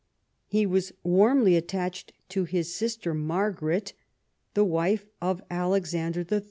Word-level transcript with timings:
He 0.47 0.65
was 0.65 0.93
warmly 1.03 1.55
attached 1.55 2.11
to 2.29 2.45
his 2.45 2.73
sister 2.73 3.13
Margaret, 3.13 3.93
the 4.55 4.65
wife 4.65 5.05
of 5.21 5.43
Alex 5.51 5.93
ander 5.93 6.25
HI. 6.27 6.39